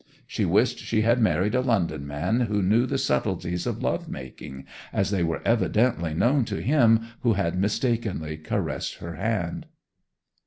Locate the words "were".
5.21-5.43